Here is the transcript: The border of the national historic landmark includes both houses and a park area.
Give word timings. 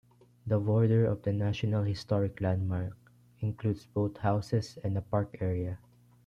The 0.47 0.57
border 0.57 1.05
of 1.05 1.21
the 1.21 1.31
national 1.31 1.83
historic 1.83 2.41
landmark 2.41 2.97
includes 3.39 3.85
both 3.85 4.17
houses 4.17 4.79
and 4.83 4.97
a 4.97 5.01
park 5.03 5.37
area. 5.41 5.77